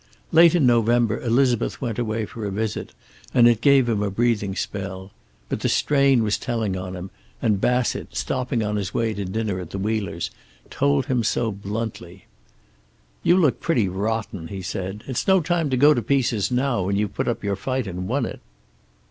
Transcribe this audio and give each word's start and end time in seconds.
Late 0.31 0.55
in 0.55 0.65
November 0.65 1.21
Elizabeth 1.21 1.79
went 1.79 1.99
away 1.99 2.25
for 2.25 2.43
a 2.43 2.49
visit, 2.51 2.93
and 3.35 3.47
it 3.47 3.61
gave 3.61 3.87
him 3.87 4.01
a 4.01 4.09
breathing 4.09 4.55
spell. 4.55 5.11
But 5.47 5.59
the 5.59 5.69
strain 5.69 6.23
was 6.23 6.39
telling 6.39 6.75
on 6.75 6.95
him, 6.95 7.11
and 7.39 7.61
Bassett, 7.61 8.15
stopping 8.17 8.63
on 8.63 8.77
his 8.77 8.95
way 8.95 9.13
to 9.13 9.25
dinner 9.25 9.59
at 9.59 9.69
the 9.69 9.77
Wheelers', 9.77 10.31
told 10.71 11.05
him 11.05 11.23
so 11.23 11.51
bluntly. 11.51 12.25
"You 13.21 13.37
look 13.37 13.59
pretty 13.59 13.87
rotten," 13.87 14.47
he 14.47 14.63
said. 14.63 15.03
"It's 15.05 15.27
no 15.27 15.39
time 15.39 15.69
to 15.69 15.77
go 15.77 15.93
to 15.93 16.01
pieces 16.01 16.49
now, 16.49 16.81
when 16.81 16.95
you've 16.95 17.13
put 17.13 17.27
up 17.27 17.43
your 17.43 17.55
fight 17.55 17.85
and 17.85 18.07
won 18.07 18.25
it." 18.25 18.39